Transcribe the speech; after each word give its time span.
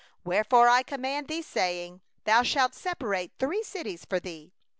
7Wherefore 0.25 0.67
I 0.67 0.81
command 0.81 1.27
thee, 1.27 1.43
saying: 1.43 2.01
'Thou 2.23 2.41
shalt 2.41 2.73
separate 2.73 3.33
three 3.37 3.61
cities 3.61 4.03
for 4.03 4.19
thee. 4.19 4.51